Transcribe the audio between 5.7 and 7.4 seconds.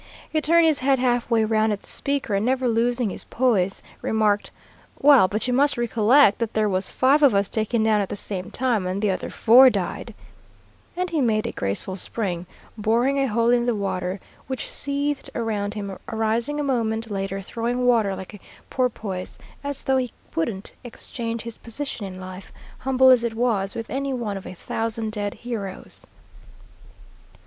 recollect that there was five of